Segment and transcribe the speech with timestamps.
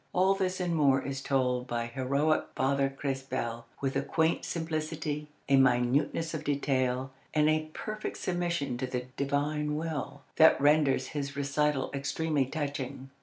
[0.13, 5.57] All this and more is told by heroic Father Crespel with a quaint simplicity, a
[5.57, 11.91] minuteness of detail, and a perfect submission to the Divine will, that renders his recital
[11.93, 13.11] extremely touching.